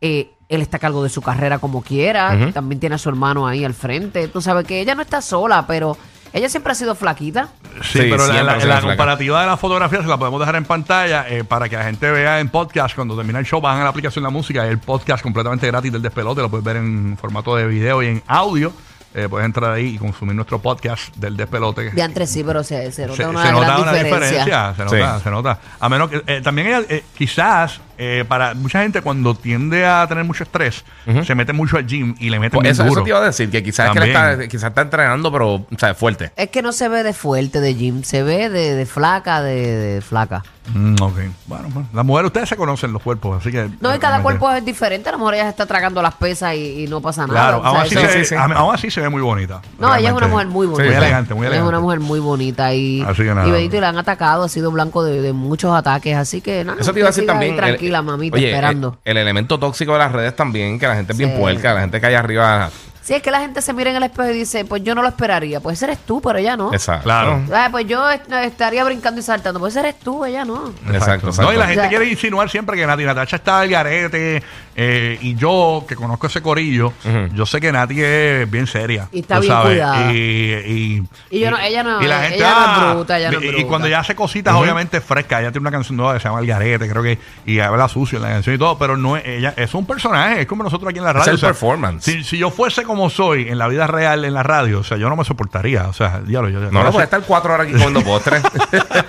Eh, 0.01 0.31
él 0.47 0.61
está 0.61 0.77
a 0.77 0.79
cargo 0.79 1.01
de 1.03 1.09
su 1.09 1.21
carrera 1.21 1.57
como 1.57 1.81
quiera, 1.81 2.51
también 2.53 2.79
tiene 2.79 2.95
a 2.95 2.99
su 2.99 3.09
hermano 3.09 3.47
ahí 3.47 3.65
al 3.65 3.73
frente. 3.73 4.27
Tú 4.27 4.39
sabes 4.39 4.65
que 4.65 4.79
ella 4.79 4.93
no 4.95 5.01
está 5.01 5.19
sola, 5.21 5.65
pero 5.67 5.97
ella 6.35 6.49
siempre 6.49 6.71
ha 6.73 6.75
sido 6.75 6.95
flaquita. 6.95 7.47
Sí, 7.81 7.99
Sí, 7.99 8.07
pero 8.09 8.27
la, 8.27 8.81
comparativa 8.81 9.41
de 9.41 9.47
la 9.47 9.57
fotografía 9.57 10.01
se 10.01 10.07
la 10.07 10.17
podemos 10.17 10.39
dejar 10.39 10.55
en 10.57 10.65
pantalla 10.65 11.25
eh, 11.29 11.43
para 11.43 11.69
que 11.69 11.77
la 11.77 11.83
gente 11.85 12.11
vea 12.11 12.39
en 12.39 12.49
podcast. 12.49 12.93
Cuando 12.93 13.15
termina 13.15 13.39
el 13.39 13.45
show, 13.45 13.61
bajan 13.61 13.81
a 13.81 13.83
la 13.85 13.89
aplicación 13.89 14.23
de 14.23 14.27
la 14.27 14.31
música. 14.31 14.67
El 14.67 14.79
podcast 14.79 15.23
completamente 15.23 15.65
gratis 15.67 15.91
del 15.91 16.01
despelote. 16.01 16.41
Lo 16.41 16.49
puedes 16.49 16.63
ver 16.65 16.75
en 16.77 17.17
formato 17.19 17.55
de 17.55 17.65
video 17.67 18.03
y 18.03 18.07
en 18.07 18.23
audio. 18.27 18.73
Eh, 19.13 19.29
puedes 19.29 19.45
entrar 19.45 19.71
ahí 19.71 19.95
y 19.95 19.97
consumir 19.97 20.35
nuestro 20.35 20.59
podcast 20.61 21.15
del 21.15 21.37
despelote. 21.37 21.91
De 21.91 22.01
antes 22.01 22.29
sí, 22.29 22.43
pero 22.43 22.65
se, 22.65 22.91
se 22.91 23.03
nota 23.07 23.15
se, 23.15 23.25
una 23.29 23.41
se 23.43 23.47
gran 23.47 23.53
nota 23.61 23.77
una 23.81 23.93
diferencia. 23.93 24.45
diferencia. 24.45 24.73
Se 24.75 24.83
nota, 24.83 25.17
Sí. 25.17 25.23
se 25.23 25.31
nota. 25.31 25.59
A 25.79 25.87
menos 25.87 26.09
que 26.09 26.21
eh, 26.27 26.41
también 26.41 26.67
ella, 26.67 26.81
eh, 26.89 27.05
quizás 27.17 27.79
eh, 27.97 28.25
para 28.27 28.53
mucha 28.53 28.81
gente 28.81 29.01
cuando 29.01 29.35
tiende 29.35 29.85
a 29.85 30.05
tener 30.07 30.23
mucho 30.23 30.43
estrés, 30.43 30.83
se 31.25 31.35
mete 31.35 31.53
mucho 31.53 31.77
al 31.77 31.85
gym 31.85 32.15
y 32.19 32.29
le 32.29 32.39
mete 32.39 32.55
Pues 32.57 32.69
eso, 32.71 32.83
duro. 32.83 33.01
eso 33.01 33.03
te 33.03 33.09
iba 33.09 33.19
a 33.19 33.25
decir, 33.25 33.49
que 33.49 33.63
quizás, 33.63 33.95
es 33.95 34.01
que 34.01 34.07
está, 34.07 34.47
quizás 34.47 34.69
está 34.69 34.81
entrenando, 34.81 35.31
pero, 35.31 35.53
o 35.55 35.65
sea, 35.77 35.93
fuerte. 35.95 36.31
Es 36.35 36.49
que 36.49 36.61
no 36.61 36.71
se 36.71 36.87
ve 36.89 37.03
de 37.03 37.13
fuerte 37.13 37.59
de 37.61 37.75
gym, 37.75 38.03
se 38.03 38.23
ve 38.23 38.49
de, 38.49 38.75
de 38.75 38.85
flaca, 38.85 39.41
de, 39.41 39.55
de 39.95 40.01
flaca. 40.01 40.43
Mm, 40.73 40.95
ok. 40.99 41.17
Bueno, 41.45 41.67
bueno, 41.71 41.87
las 41.93 42.03
mujeres 42.03 42.27
ustedes 42.29 42.49
se 42.49 42.55
conocen 42.55 42.91
los 42.91 42.99
cuerpos, 43.03 43.37
así 43.39 43.51
que. 43.51 43.69
No, 43.81 43.93
y 43.93 43.99
cada 43.99 44.23
cuerpo 44.23 44.49
es 44.51 44.65
diferente. 44.65 45.09
A 45.09 45.11
lo 45.11 45.19
mejor 45.19 45.35
ella 45.35 45.43
se 45.43 45.49
está 45.51 45.67
tragando 45.67 46.01
las 46.01 46.15
pesas 46.15 46.55
y, 46.55 46.83
y 46.83 46.87
no 46.87 47.01
pasa 47.01 47.27
nada. 47.27 47.33
Claro, 47.39 47.63
aún, 47.63 47.77
así 47.81 47.93
se, 47.93 48.09
sí, 48.09 48.25
sí. 48.25 48.33
a- 48.35 48.45
aún 48.45 48.73
así 48.73 48.89
se 48.89 48.99
ve 48.99 49.09
muy 49.09 49.21
bonita. 49.21 49.61
No, 49.77 49.95
ella 49.95 50.09
es 50.09 50.15
una 50.15 50.27
mujer 50.27 50.47
muy 50.47 50.65
bonita. 50.65 50.83
Muy 50.89 50.95
elegante, 50.95 51.33
muy 51.35 51.45
Ella 51.45 51.57
elegante. 51.57 51.67
Es 51.67 51.69
una 51.69 51.79
mujer 51.81 51.99
muy 51.99 52.19
bonita 52.19 52.73
y, 52.73 53.03
Así 53.03 53.21
que 53.21 53.35
nada. 53.35 53.47
y 53.47 53.51
Benito 53.51 53.77
y 53.77 53.79
la 53.79 53.89
han 53.89 53.97
atacado, 53.99 54.43
ha 54.45 54.49
sido 54.49 54.71
blanco 54.71 55.03
de, 55.03 55.21
de 55.21 55.33
muchos 55.33 55.71
ataques, 55.71 56.17
así 56.17 56.41
que 56.41 56.63
nada. 56.63 56.81
Eso 56.81 56.93
te 56.93 56.99
iba 56.99 57.09
a 57.09 57.11
decir 57.11 57.27
también. 57.27 57.63
el- 57.63 57.75
Tranquila, 57.89 58.01
mamita, 58.01 58.35
oye, 58.37 58.49
esperando. 58.49 58.97
El, 59.05 59.17
el 59.17 59.23
elemento 59.23 59.57
tóxico 59.59 59.93
de 59.93 59.99
las 59.99 60.11
redes 60.11 60.35
también, 60.35 60.79
que 60.79 60.87
la 60.87 60.95
gente 60.95 61.11
es 61.13 61.17
bien 61.17 61.31
Sí. 61.31 61.37
puerca, 61.39 61.73
la 61.73 61.81
gente 61.81 61.99
que 61.99 62.05
hay 62.07 62.15
arriba. 62.15 62.69
Sí, 63.05 63.13
es 63.13 63.21
que 63.21 63.29
la 63.29 63.39
gente 63.39 63.61
se 63.61 63.71
mira 63.71 63.91
en 63.91 63.97
el 63.97 64.01
espejo 64.03 64.31
y 64.31 64.33
dice, 64.33 64.65
pues 64.65 64.83
yo 64.83 64.95
no 64.95 65.03
lo 65.03 65.07
esperaría. 65.09 65.59
Pues 65.59 65.79
eres 65.83 65.99
tú, 65.99 66.21
pero 66.21 66.39
ella 66.39 66.57
no. 66.57 66.73
Exacto. 66.73 67.03
Claro. 67.03 67.39
Ah, 67.53 67.67
pues 67.69 67.85
yo 67.85 68.09
est- 68.09 68.31
estaría 68.31 68.83
brincando 68.83 69.19
y 69.19 69.23
saltando. 69.23 69.59
Pues 69.59 69.75
eres 69.75 69.99
tú, 69.99 70.25
ella 70.25 70.43
no. 70.43 70.73
Exacto, 70.91 71.27
exacto. 71.27 71.41
No, 71.43 71.53
y 71.53 71.57
la 71.57 71.65
gente 71.67 71.81
O 71.81 71.83
sea- 71.83 71.89
quiere 71.89 72.09
insinuar 72.09 72.49
siempre 72.49 72.75
que 72.75 72.87
Nati 72.87 73.03
Natacha 73.03 73.35
está 73.35 73.59
al 73.59 73.69
garete. 73.69 74.41
eh, 74.77 75.17
y 75.21 75.35
yo, 75.35 75.85
que 75.87 75.95
conozco 75.95 76.27
ese 76.27 76.41
corillo, 76.41 76.91
yo 77.33 77.45
sé 77.45 77.61
que 77.61 77.71
Nati 77.71 78.01
es 78.01 78.49
bien 78.51 78.65
seria. 78.67 79.07
Y 79.11 79.19
está 79.19 79.35
tú 79.35 79.41
bien 79.41 79.53
sabes, 79.53 79.69
cuidada. 79.77 80.11
Y, 80.11 80.17
y, 80.19 81.03
Y 81.29 81.39
yo 81.39 81.51
no- 81.51 81.59
ella 81.59 81.83
no- 81.83 82.01
y 82.01 82.07
la 82.07 82.19
gente, 82.23 82.35
ella 82.37 82.49
no 82.49 82.59
es 82.59 82.67
ah, 82.89 82.93
bruta, 82.95 83.17
ella 83.19 83.31
no 83.31 83.37
es 83.37 83.43
y- 83.43 83.47
Y 83.47 83.51
bruta. 83.51 83.67
cuando 83.67 83.87
ella 83.87 83.99
hace 83.99 84.15
cositas, 84.15 84.53
obviamente 84.55 84.99
frescas. 84.99 85.41
Ella 85.41 85.51
tiene 85.51 85.61
una 85.61 85.71
canción 85.71 85.95
nueva 85.95 86.15
que 86.15 86.19
se 86.19 86.27
llama 86.27 86.39
El 86.41 86.47
Garete, 86.47 86.89
creo 86.89 87.03
que. 87.03 87.17
Y 87.45 87.59
habla 87.59 87.87
sucio 87.87 88.17
en 88.17 88.23
la 88.23 88.29
canción 88.29 88.55
y 88.55 88.57
todo. 88.57 88.77
Pero 88.77 88.97
no 88.97 89.15
es, 89.15 89.23
ella 89.25 89.53
es 89.55 89.73
un 89.75 89.85
personaje. 89.85 90.41
Es 90.41 90.47
como 90.47 90.63
nosotros 90.63 90.89
aquí 90.89 90.97
en 90.97 91.05
la 91.05 91.13
radio. 91.13 91.29
el 91.29 91.35
o 91.35 91.37
sea, 91.37 91.49
performance. 91.49 92.03
Si, 92.03 92.23
si 92.25 92.37
yo 92.37 92.49
fuese 92.51 92.83
como 92.83 92.94
soy 93.09 93.47
en 93.49 93.57
la 93.57 93.67
vida 93.67 93.87
real, 93.87 94.25
en 94.25 94.33
la 94.33 94.43
radio, 94.43 94.79
o 94.79 94.83
sea, 94.83 94.97
yo 94.97 95.09
no 95.09 95.15
me 95.15 95.23
soportaría. 95.25 95.87
O 95.87 95.93
sea, 95.93 96.21
diablo, 96.25 96.49
yo. 96.49 96.59
No, 96.71 96.83
no 96.83 96.91
puede 96.91 97.05
estar 97.05 97.21
cuatro 97.21 97.53
horas 97.53 97.65
aquí 97.67 97.73
comiendo 97.73 98.01
postres. 98.03 98.41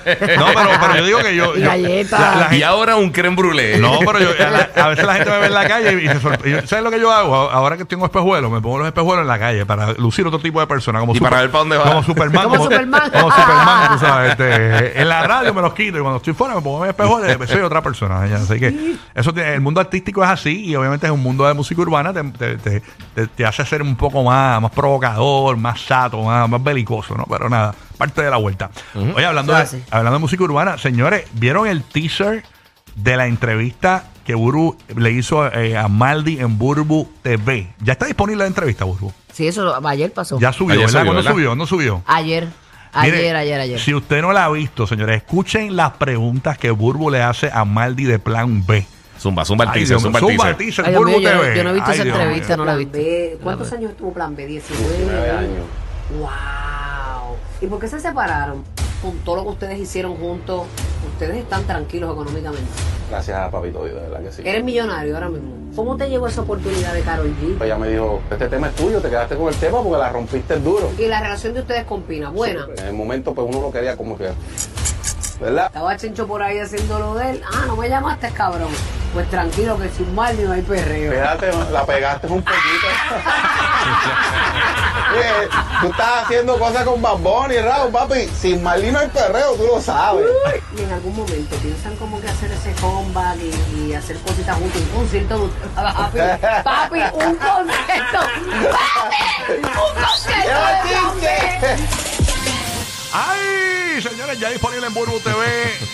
No, 0.06 0.46
pero, 0.54 0.68
pero 0.80 0.96
yo 0.98 1.04
digo 1.06 1.18
que 1.18 1.34
yo. 1.36 1.56
Y 1.56 1.60
yo- 1.62 1.66
galletas. 1.66 2.20
la- 2.20 2.48
la 2.50 2.54
y 2.56 2.62
ahora 2.62 2.96
un 2.96 3.10
creme 3.10 3.36
brûlée. 3.36 3.78
no, 3.80 3.98
pero 4.06 4.20
yo, 4.20 4.28
a, 4.38 4.50
la- 4.50 4.70
a 4.84 4.88
veces 4.88 5.04
la 5.04 5.14
gente 5.14 5.30
me 5.30 5.38
ve 5.40 5.46
en 5.46 5.54
la 5.54 5.66
calle 5.68 6.02
y 6.02 6.06
se 6.08 6.20
sorprende. 6.20 6.66
¿Sabes 6.66 6.84
lo 6.84 6.90
que 6.90 7.00
yo 7.00 7.10
hago? 7.10 7.34
Ahora 7.34 7.76
que 7.76 7.84
tengo 7.84 8.04
espejuelos, 8.04 8.50
me 8.50 8.60
pongo 8.60 8.78
los 8.78 8.86
espejuelos 8.86 9.22
en 9.22 9.28
la 9.28 9.38
calle 9.38 9.66
para 9.66 9.92
lucir 9.94 10.26
otro 10.26 10.38
tipo 10.38 10.60
de 10.60 10.66
persona. 10.66 11.00
Como 11.00 11.14
Y 11.14 11.20
para 11.20 11.40
ver 11.40 11.50
pa' 11.50 11.58
dónde 11.58 11.76
va. 11.76 11.84
Como 11.84 12.02
Superman. 12.04 12.44
Como 12.44 12.62
Superman. 12.62 13.10
Como 13.10 13.30
Superman, 13.32 13.88
tú 13.92 13.98
sabes. 13.98 14.30
este, 14.32 15.00
en 15.00 15.08
la 15.08 15.26
radio 15.26 15.52
me 15.54 15.62
los 15.62 15.74
quito 15.74 15.98
y 15.98 16.00
cuando 16.00 16.18
estoy 16.18 16.34
fuera 16.34 16.54
me 16.54 16.60
pongo 16.60 16.80
mis 16.80 16.90
espejuelos 16.90 17.36
y 17.44 17.46
soy 17.52 17.60
otra 17.62 17.82
persona. 17.82 18.26
ya. 18.26 18.36
Así 18.36 18.60
que 18.60 18.96
eso 19.14 19.32
tiene- 19.34 19.54
el 19.54 19.60
mundo 19.60 19.80
artístico 19.80 20.22
es 20.22 20.30
así 20.30 20.66
y 20.66 20.76
obviamente 20.76 21.06
es 21.06 21.12
un 21.12 21.22
mundo 21.22 21.46
de 21.46 21.54
música 21.54 21.80
urbana. 21.82 22.12
Te, 22.12 22.22
te- 22.22 22.56
te- 22.58 22.82
te- 23.14 23.26
te 23.26 23.44
hace 23.46 23.62
ser 23.76 23.82
un 23.82 23.96
poco 23.96 24.22
más, 24.22 24.60
más 24.60 24.70
provocador, 24.70 25.56
más 25.56 25.80
sato, 25.80 26.22
más, 26.22 26.48
más 26.48 26.62
belicoso, 26.62 27.14
¿no? 27.14 27.24
Pero 27.28 27.48
nada, 27.48 27.74
parte 27.98 28.22
de 28.22 28.30
la 28.30 28.38
vuelta. 28.38 28.70
Oye, 29.14 29.24
hablando 29.26 29.54
de, 29.54 29.82
hablando 29.90 30.14
de 30.14 30.18
música 30.20 30.42
urbana, 30.44 30.78
señores, 30.78 31.26
¿vieron 31.34 31.66
el 31.66 31.82
teaser 31.82 32.42
de 32.94 33.16
la 33.16 33.26
entrevista 33.26 34.04
que 34.24 34.34
Burbu 34.34 34.76
le 34.96 35.10
hizo 35.12 35.46
eh, 35.52 35.76
a 35.76 35.88
Maldi 35.88 36.40
en 36.40 36.56
Burbu 36.58 37.06
TV? 37.22 37.68
Ya 37.80 37.92
está 37.92 38.06
disponible 38.06 38.44
la 38.44 38.48
entrevista, 38.48 38.84
Burbu. 38.84 39.12
Sí, 39.32 39.46
eso 39.46 39.86
ayer 39.86 40.12
pasó. 40.12 40.38
Ya 40.40 40.52
subió, 40.52 40.72
Ayer 40.74 40.86
¿verdad? 40.86 41.00
subió, 41.00 41.04
¿Cuándo 41.04 41.22
¿verdad? 41.22 41.32
subió? 41.32 41.54
¿No 41.54 41.66
subió? 41.66 42.02
Ayer. 42.06 42.48
Mire, 43.02 43.18
Ayer, 43.18 43.36
ayer, 43.36 43.60
ayer. 43.60 43.78
Si 43.80 43.92
usted 43.92 44.22
no 44.22 44.32
la 44.32 44.46
ha 44.46 44.48
visto, 44.50 44.86
señores, 44.86 45.18
escuchen 45.18 45.76
las 45.76 45.92
preguntas 45.92 46.56
que 46.56 46.70
Burbu 46.70 47.10
le 47.10 47.22
hace 47.22 47.50
a 47.52 47.66
Maldi 47.66 48.04
de 48.04 48.18
Plan 48.18 48.64
B. 48.64 48.86
Zumba, 49.18 49.44
zumba 49.44 49.64
el 49.64 49.72
teaser, 49.72 49.98
zumba 50.00 50.18
el 50.18 50.24
zumba 50.26 50.44
teaser. 50.44 50.50
el 50.50 50.56
teaser, 50.56 50.84
Ay, 50.84 50.90
Dios 50.92 51.02
Burbu 51.04 51.18
mío, 51.18 51.30
yo, 51.54 51.64
no 51.64 51.70
he 51.70 51.72
visto 51.72 51.90
Ay, 51.90 51.94
esa 51.94 52.04
Dios 52.04 52.16
entrevista, 52.18 52.56
no 52.56 52.64
la 52.64 52.74
he 52.74 52.78
visto. 52.78 52.98
¿Cuántos 53.42 53.72
años 53.72 53.90
estuvo 53.92 54.12
Plan 54.12 54.36
B? 54.36 54.46
19 54.46 55.30
años. 55.30 55.64
¡Wow! 56.18 57.36
¿Y 57.60 57.66
por 57.66 57.78
qué 57.80 57.88
se 57.88 58.00
separaron? 58.00 58.62
Con 59.02 59.16
todo 59.18 59.36
lo 59.36 59.42
que 59.42 59.48
ustedes 59.50 59.78
hicieron 59.78 60.16
juntos, 60.16 60.62
ustedes 61.12 61.36
están 61.36 61.64
tranquilos 61.64 62.12
económicamente. 62.12 62.66
Gracias 63.10 63.38
a 63.38 63.50
Papito 63.50 63.84
Dios, 63.84 63.94
de 63.96 64.00
verdad 64.08 64.22
que 64.22 64.32
sí. 64.32 64.42
Eres 64.44 64.64
millonario 64.64 65.14
ahora 65.14 65.28
mismo. 65.28 65.54
¿Cómo 65.76 65.96
te 65.96 66.08
llegó 66.08 66.26
esa 66.26 66.40
oportunidad 66.40 66.94
de 66.94 67.02
Carol 67.02 67.28
G? 67.40 67.56
Pues 67.58 67.68
ella 67.68 67.78
me 67.78 67.88
dijo, 67.88 68.20
este 68.30 68.48
tema 68.48 68.68
es 68.68 68.74
tuyo, 68.74 69.00
te 69.00 69.08
quedaste 69.10 69.36
con 69.36 69.48
el 69.48 69.54
tema 69.56 69.82
porque 69.82 69.98
la 69.98 70.08
rompiste 70.08 70.58
duro. 70.58 70.90
Y 70.98 71.06
la 71.06 71.20
relación 71.20 71.54
de 71.54 71.60
ustedes 71.60 71.84
con 71.84 72.02
Pina, 72.02 72.30
buena. 72.30 72.66
En 72.78 72.86
el 72.86 72.94
momento 72.94 73.34
pues 73.34 73.46
uno 73.48 73.60
lo 73.60 73.70
quería 73.70 73.96
como 73.96 74.16
que, 74.16 74.30
¿verdad? 75.40 75.66
Estaba 75.66 75.96
Chencho 75.96 76.26
por 76.26 76.42
ahí 76.42 76.58
haciendo 76.58 76.98
lo 76.98 77.14
de 77.14 77.30
él. 77.30 77.42
Ah, 77.52 77.64
no 77.66 77.76
me 77.76 77.88
llamaste, 77.88 78.30
cabrón. 78.30 78.70
Pues 79.12 79.30
tranquilo, 79.30 79.78
que 79.78 79.88
sin 79.88 80.12
mal 80.14 80.36
no 80.44 80.52
hay 80.52 80.62
perreo. 80.62 81.12
Fíjate, 81.12 81.50
la 81.72 81.86
pegaste 81.86 82.26
un 82.26 82.42
poquito. 82.42 82.60
Oye, 85.16 85.48
tú 85.80 85.86
estás 85.90 86.24
haciendo 86.24 86.58
cosas 86.58 86.84
con 86.84 87.00
Bambón 87.00 87.50
y 87.52 87.58
Raúl, 87.58 87.90
papi. 87.90 88.28
Sin 88.28 88.62
Marley 88.62 88.92
no 88.92 88.98
hay 88.98 89.08
perreo, 89.08 89.54
tú 89.54 89.66
lo 89.66 89.80
sabes. 89.80 90.26
Y 90.76 90.82
en 90.82 90.92
algún 90.92 91.16
momento 91.16 91.56
piensan 91.56 91.96
como 91.96 92.20
que 92.20 92.28
hacer 92.28 92.52
ese 92.52 92.72
comeback 92.80 93.38
y, 93.38 93.54
y 93.80 93.94
hacer 93.94 94.18
cositas 94.18 94.58
juntos. 94.58 94.82
Un 94.82 94.90
concierto 95.00 95.38
de. 95.38 95.48
Papi, 95.74 96.18
papi, 96.64 96.98
un 97.14 97.36
concierto. 97.36 98.20
Papi, 98.72 99.54
un 99.54 99.62
concierto 100.02 100.60
de 101.20 101.26
Señores, 104.02 104.38
ya 104.38 104.50
disponible 104.50 104.86
en 104.86 104.94
Burbu 104.94 105.18
TV. 105.20 105.44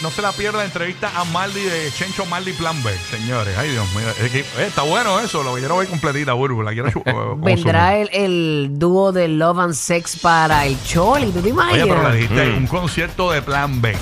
No 0.03 0.11
se 0.11 0.23
la 0.23 0.33
pierda 0.33 0.59
la 0.59 0.65
entrevista 0.65 1.11
a 1.15 1.25
Maldi 1.25 1.61
de 1.63 1.91
Chencho 1.93 2.27
Maldi 2.27 2.53
Plan 2.53 2.83
B. 2.83 2.93
Señores, 3.11 3.57
ay 3.57 3.71
Dios 3.71 3.87
mío. 3.95 4.07
Es 4.21 4.31
que, 4.31 4.41
eh, 4.41 4.45
está 4.67 4.83
bueno 4.83 5.21
eso, 5.21 5.43
lo 5.43 5.55
quiero 5.55 5.77
ver 5.79 5.89
completita, 5.89 6.33
Burbu. 6.33 6.63
La 6.63 6.73
quiero 6.73 6.89
eh. 7.05 7.15
Vendrá 7.37 7.97
el, 7.99 8.09
el 8.13 8.71
dúo 8.79 9.13
de 9.13 9.29
Love 9.29 9.59
and 9.61 9.75
Sex 9.75 10.17
para 10.19 10.67
el 10.67 10.77
Choli, 10.85 11.31
¿tú 11.31 11.41
te 11.41 11.49
imaginas? 11.51 11.83
Oye, 11.85 11.93
pero 11.93 12.09
le 12.11 12.17
dijiste 12.17 12.47
Mm. 12.47 12.57
un 12.57 12.67
concierto 12.67 13.31
de 13.33 13.43
Plan 13.43 13.81
B. 13.81 13.97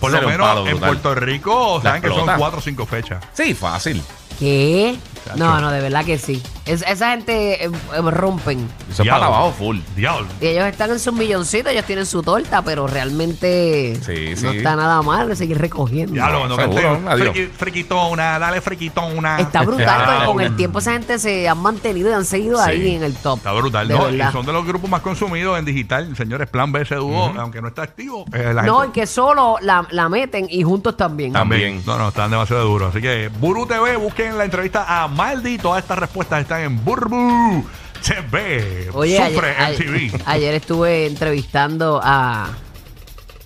Por 0.00 0.10
lo 0.12 0.22
menos 0.28 0.68
en. 0.68 0.78
Puerto 0.78 1.14
Rico, 1.14 1.80
saben 1.82 2.02
que 2.02 2.08
son 2.08 2.26
cuatro 2.36 2.58
o 2.58 2.62
cinco 2.62 2.84
fechas. 2.84 3.24
Sí, 3.32 3.54
fácil. 3.54 4.02
¿Qué? 4.38 4.96
No, 5.36 5.60
no, 5.60 5.70
de 5.70 5.80
verdad 5.80 6.04
que 6.04 6.18
sí. 6.18 6.42
Es- 6.66 6.82
esa 6.86 7.10
gente 7.10 7.64
eh, 7.64 7.70
eh, 7.70 8.00
rompen. 8.10 8.68
Eso 8.90 9.02
es 9.02 9.08
para 9.08 9.26
abajo 9.26 9.52
full. 9.52 9.78
Diablo. 9.96 10.26
Y 10.40 10.46
ellos 10.46 10.64
están 10.66 10.90
en 10.90 10.98
sus 10.98 11.12
milloncitos, 11.12 11.72
ellos 11.72 11.84
tienen 11.84 12.06
su 12.06 12.22
torta, 12.22 12.62
pero 12.62 12.86
realmente 12.86 13.96
Sí, 14.04 14.42
no 14.42 14.50
sí. 14.52 14.56
está 14.58 14.76
nada 14.76 15.02
mal 15.02 15.28
de 15.28 15.36
seguir 15.36 15.58
recogiendo. 15.58 16.12
Diablo, 16.14 16.38
cuando 16.40 16.56
seguro, 16.56 17.00
adiós. 17.10 17.28
friqui- 17.34 17.50
friquitona, 17.50 18.38
dale 18.38 18.60
friquitona. 18.60 19.38
Está 19.40 19.62
brutal, 19.62 20.04
porque 20.06 20.24
con 20.26 20.40
el 20.40 20.56
tiempo 20.56 20.78
esa 20.78 20.92
gente 20.92 21.18
se 21.18 21.48
han 21.48 21.58
mantenido 21.58 22.10
y 22.10 22.12
han 22.12 22.24
seguido 22.24 22.62
Sí. 22.64 22.70
ahí 22.70 22.94
en 22.96 23.02
el 23.02 23.14
top. 23.14 23.38
Está 23.38 23.52
brutal, 23.52 23.88
De 23.88 23.94
¿no? 23.94 24.08
Y 24.08 24.16
verdad. 24.16 24.32
son 24.32 24.46
de 24.46 24.52
los 24.52 24.64
grupos 24.66 24.88
más 24.90 25.00
consumidos 25.02 25.58
en 25.58 25.64
digital. 25.64 26.14
Señores, 26.16 26.48
Plan 26.48 26.70
B 26.72 26.82
ese 26.82 26.96
dúo, 26.96 27.32
aunque 27.38 27.60
no 27.60 27.68
está 27.68 27.82
activo. 27.82 28.24
eh, 28.32 28.52
la 28.54 28.62
No, 28.62 28.78
y 28.78 28.82
gente- 28.84 29.00
que 29.00 29.06
solo 29.06 29.56
la, 29.60 29.86
la 29.90 30.08
meten 30.08 30.46
y 30.50 30.62
juntos 30.62 30.96
también. 30.96 31.32
También. 31.32 31.82
No, 31.86 31.98
no, 31.98 32.08
están 32.08 32.30
demasiado 32.30 32.64
duros. 32.64 32.90
Así 32.90 33.00
que, 33.02 33.28
Buru 33.40 33.66
TV, 33.66 33.96
busquen 33.96 34.36
la 34.38 34.44
entrevista 34.44 35.02
a 35.02 35.08
Maldi. 35.14 35.58
Todas 35.58 35.82
estas 35.82 35.98
respuestas 35.98 36.40
están 36.42 36.60
en 36.62 36.84
Burbu 36.84 37.64
TV. 38.06 38.90
Oye, 38.92 39.16
Sufre 39.16 39.56
ayer, 39.56 39.80
MTV. 39.80 39.94
ayer- 39.96 40.22
ayer 40.26 40.54
estuve 40.54 41.06
entrevistando 41.06 42.00
a, 42.02 42.48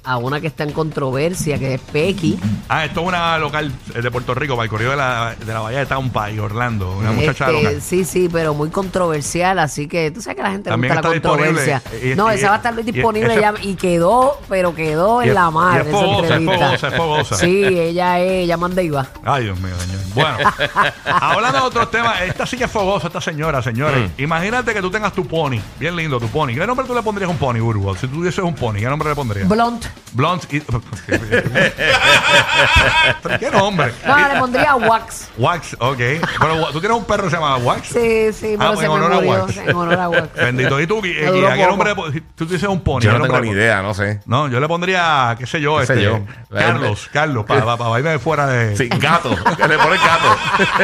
a 0.09 0.17
una 0.17 0.41
que 0.41 0.47
está 0.47 0.65
en 0.65 0.73
controversia, 0.73 1.59
que 1.59 1.75
es 1.75 1.81
Pequi. 1.81 2.39
Ah, 2.69 2.85
esto 2.85 3.01
es 3.03 3.07
una 3.09 3.37
local 3.39 3.73
eh, 3.95 4.01
de 4.03 4.11
Puerto 4.11 4.35
Rico, 4.35 4.55
para 4.55 4.65
el 4.65 4.71
corrido 4.71 4.91
de 4.93 4.97
la, 4.97 5.35
de 5.39 5.53
la 5.53 5.61
Bahía 5.61 5.79
de 5.81 5.87
Tampa 5.87 6.31
y 6.31 6.39
Orlando. 6.39 6.93
Una 6.97 7.13
muchacha 7.13 7.47
Este, 7.51 7.63
local. 7.63 7.83
sí, 7.83 8.05
sí, 8.05 8.29
pero 8.33 8.55
muy 8.55 8.71
controversial, 8.71 9.59
así 9.59 9.87
que 9.87 10.11
tú 10.11 10.21
sabes 10.23 10.37
que 10.37 10.41
a 10.43 10.45
la 10.47 10.51
gente 10.53 10.71
También 10.71 10.95
le 10.95 11.01
gusta 11.01 11.09
la 11.11 11.17
está 11.17 11.29
disponible. 11.29 11.73
controversia. 11.75 12.13
Y- 12.13 12.17
no, 12.17 12.33
y- 12.33 12.37
esa 12.37 12.49
va 12.49 12.55
a 12.55 12.57
estar 12.57 12.79
y- 12.79 12.83
disponible 12.83 13.33
ese- 13.33 13.41
ya 13.41 13.55
y 13.63 13.75
quedó, 13.75 14.39
pero 14.49 14.75
quedó 14.75 15.21
Y 15.21 15.25
en 15.25 15.29
es- 15.31 15.35
la 15.35 15.51
madre 15.51 15.79
y 15.79 15.81
es 15.83 15.87
esa 15.89 15.99
fogosa, 15.99 16.25
es 16.25 16.31
entrevista. 16.31 16.67
fogosa, 16.67 16.89
es 16.89 16.95
fogosa. 16.95 17.35
Sí, 17.37 17.65
ella 17.65 18.21
es, 18.21 18.31
ella 18.45 18.57
manda 18.57 18.83
y 18.83 18.89
va. 18.91 19.07
Ay, 19.25 19.45
Dios 19.45 19.61
mío, 19.61 19.75
señor. 19.79 19.99
Bueno, 20.15 20.39
hablando 21.05 21.61
de 21.61 21.67
otros 21.67 21.91
temas, 21.91 22.21
esta 22.23 22.47
sí 22.47 22.57
que 22.57 22.65
es 22.65 22.71
fogosa, 22.71 23.09
esta 23.09 23.21
señora, 23.21 23.63
señores. 23.63 24.11
Mm. 24.17 24.23
Imagínate 24.23 24.73
que 24.75 24.81
tú 24.81 24.91
tengas 24.91 25.13
tu 25.13 25.27
pony, 25.27 25.59
bien 25.79 25.95
lindo 25.97 26.19
tu 26.19 26.29
pony. 26.29 26.55
¿Qué 26.55 26.67
nombre 26.67 26.87
tú 26.87 26.95
le 26.95 27.03
pondrías 27.03 27.29
a 27.29 27.33
un 27.33 27.39
pony, 27.39 27.59
Burbu? 27.61 27.95
Si 27.97 28.07
tú 28.09 28.17
tuvieses 28.17 28.43
un 28.45 28.55
pony, 28.55 28.75
¿qué 28.79 28.87
nombre 28.87 29.09
le 29.11 29.15
pondrías? 29.15 29.49
Blunt. 29.49 29.85
Blunt 30.13 30.53
y... 30.53 30.61
¿Pero 33.23 33.39
¿Qué 33.39 33.51
nombre? 33.51 33.93
No, 34.07 34.17
le 34.17 34.39
pondría 34.39 34.75
Wax. 34.77 35.31
Wax, 35.37 35.77
ok. 35.79 35.97
Pero 35.97 36.67
tú 36.73 36.81
tienes 36.81 36.99
un 36.99 37.05
perro 37.05 37.25
que 37.25 37.31
se 37.31 37.37
llama 37.37 37.57
Wax. 37.59 37.89
Sí, 37.89 38.33
sí, 38.33 38.57
Ah, 38.59 38.73
pero 38.73 38.73
pues 38.73 38.81
se 38.81 38.87
en 38.87 38.93
me 38.93 38.97
honor 38.97 39.13
a. 39.13 39.19
Wax. 39.19 39.57
En 39.57 39.77
honor 39.77 40.01
a 40.01 40.09
Wax. 40.09 40.35
Bendito. 40.35 40.81
¿Y 40.81 40.87
tú, 40.87 40.99
a 40.99 41.03
qué 41.03 41.67
nombre? 41.67 41.95
tú 42.35 42.47
dices 42.47 42.69
un 42.69 42.81
pony. 42.81 43.01
Yo 43.01 43.13
¿qué 43.13 43.19
no 43.19 43.25
tengo 43.25 43.41
ni 43.41 43.51
idea, 43.51 43.83
no 43.83 43.95
sé. 43.95 44.21
No, 44.27 44.49
yo 44.49 44.61
le 44.61 44.69
pondría, 44.69 45.35
qué 45.39 45.47
sé 45.47 45.61
yo, 45.61 45.79
¿Qué 45.79 45.87
sé 45.87 45.95
este, 45.95 46.05
yo? 46.05 46.21
Carlos, 46.51 47.09
Carlos, 47.13 47.45
para 47.45 47.77
pa, 47.77 47.99
irme 47.99 48.19
fuera 48.19 48.47
de... 48.47 48.77
Sí, 48.77 48.89
gato. 48.89 49.31
Le 49.31 49.79
ponen 49.79 50.01
gato. 50.01 50.37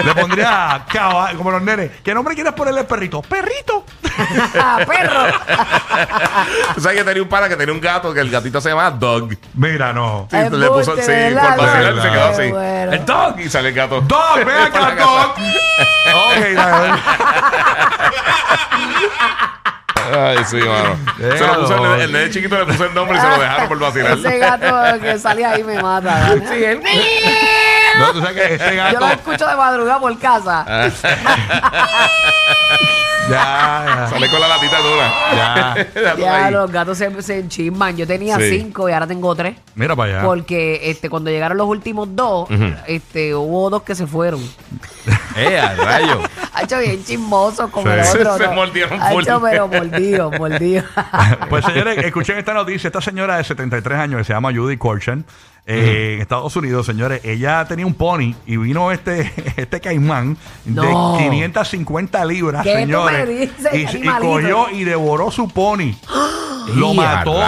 Le 0.04 0.14
pondría 0.14 0.85
caballo, 0.88 1.38
como 1.38 1.50
los 1.50 1.62
nenes. 1.62 1.90
¿Qué 2.02 2.14
nombre 2.14 2.35
quieres 2.35 2.52
ponerle 2.52 2.80
al 2.80 2.87
perrito? 2.87 3.23
¡Perrito! 3.23 3.85
Perro. 4.87 5.25
Tú 6.75 6.80
sabes 6.80 6.99
que 6.99 7.04
tenía 7.04 7.23
un 7.23 7.28
pana 7.28 7.49
que 7.49 7.56
tenía 7.56 7.75
un 7.75 7.80
gato 7.80 8.12
que 8.12 8.21
el 8.21 8.30
gatito 8.30 8.61
se 8.61 8.71
llama 8.71 8.90
Dog. 8.98 9.34
Mira, 9.54 9.92
no. 9.92 10.26
Sí, 10.30 10.36
le 10.36 10.48
puso 10.68 10.92
Embuste, 10.92 11.02
sí, 11.02 11.10
¿verdad? 11.10 11.56
por 11.56 11.66
vacilar, 11.66 11.94
se 12.02 12.10
quedó 12.10 12.24
así. 12.24 12.50
bueno. 12.50 12.92
El 12.92 13.04
Dog 13.06 13.40
y 13.40 13.48
sale 13.48 13.68
el 13.68 13.74
gato. 13.74 14.00
¡Dog! 14.00 14.36
¡Ven 14.44 14.48
acá, 14.62 14.80
la 14.80 14.94
Dog! 14.94 15.30
ok, 15.30 16.54
dale. 16.56 16.98
Ay, 20.16 20.38
sí, 20.44 20.56
mano. 20.58 20.96
Se 21.18 21.46
lo 21.46 21.60
puso 21.60 21.94
el, 21.94 22.00
el 22.02 22.12
nene 22.12 22.30
chiquito 22.30 22.58
le 22.58 22.66
puso 22.66 22.84
el 22.84 22.94
nombre 22.94 23.16
y 23.16 23.20
se 23.20 23.26
lo 23.28 23.38
dejaron 23.38 23.68
por 23.68 23.78
vacilar. 23.78 24.18
Ese 24.18 24.38
gato 24.38 25.00
que 25.00 25.18
sale 25.18 25.44
ahí 25.46 25.64
me 25.64 25.80
mata. 25.82 26.28
Sí, 26.48 26.62
él. 26.62 26.82
No, 27.98 28.12
tú 28.12 28.20
sabes 28.20 28.34
que 28.36 28.54
ese 28.54 28.76
Yo 28.76 28.82
gato. 28.82 29.00
lo 29.00 29.06
escucho 29.08 29.46
de 29.46 29.56
madrugada 29.56 30.00
por 30.00 30.18
casa. 30.18 30.64
Ah. 33.32 34.04
Ya, 34.04 34.06
Sale 34.10 34.28
con 34.28 34.40
la 34.40 34.48
latita 34.48 34.78
dura. 34.80 35.12
ya. 35.34 36.16
Ya 36.18 36.50
los 36.50 36.70
gatos 36.70 36.98
se, 36.98 37.22
se 37.22 37.38
enchisman. 37.38 37.96
Yo 37.96 38.06
tenía 38.06 38.36
Sí. 38.38 38.58
cinco 38.58 38.88
y 38.88 38.92
ahora 38.92 39.06
tengo 39.06 39.34
tres. 39.34 39.56
Mira 39.74 39.96
para 39.96 40.18
allá. 40.18 40.26
Porque 40.26 40.80
este, 40.90 41.08
cuando 41.08 41.30
llegaron 41.30 41.56
los 41.56 41.66
últimos 41.66 42.08
dos, 42.14 42.48
este, 42.86 43.34
hubo 43.34 43.70
dos 43.70 43.82
que 43.82 43.94
se 43.94 44.06
fueron. 44.06 44.40
Eh, 45.36 45.58
al 45.58 45.76
rayo. 45.76 46.20
Ha 46.52 46.62
hecho 46.62 46.78
bien 46.78 47.04
chismosos 47.04 47.70
con 47.70 47.82
Sí. 47.84 47.88
el 47.90 48.00
otro. 48.26 48.38
Se 48.38 48.46
¿no? 48.46 48.52
mordieron 48.54 49.00
Ha 49.02 49.10
full. 49.10 49.22
hecho, 49.24 49.40
pero 49.42 49.68
mordido, 49.68 50.30
mordido. 50.32 50.84
Pues 51.50 51.64
señores, 51.64 51.98
escuchen 51.98 52.38
esta 52.38 52.54
noticia. 52.54 52.88
Esta 52.88 53.00
señora 53.00 53.36
de 53.36 53.44
73 53.44 53.98
años 53.98 54.18
que 54.18 54.24
se 54.24 54.32
llama 54.32 54.52
Judy 54.54 54.76
Corchan, 54.76 55.24
eh, 55.66 56.12
en 56.16 56.20
Estados 56.20 56.54
Unidos, 56.56 56.84
señores, 56.86 57.20
ella 57.24 57.64
tenía 57.66 57.86
un 57.86 57.94
pony 57.94 58.34
y 58.46 58.56
vino 58.58 58.92
este, 58.92 59.32
este 59.56 59.80
caimán 59.80 60.36
No. 60.66 61.16
de 61.16 61.24
550 61.24 62.24
libras, 62.26 62.62
¿Qué 62.62 62.72
tú 62.72 62.78
señores. 62.80 63.26
me 63.28 63.34
dices, 63.34 63.68
y, 63.72 63.76
y 63.78 63.86
animalito? 63.86 64.20
cogió 64.32 64.70
y 64.70 64.84
devoró 64.84 65.30
su 65.30 65.48
pony. 65.48 65.94
Lo 66.75 66.92
¡Y 66.92 66.97
mató. 66.97 67.40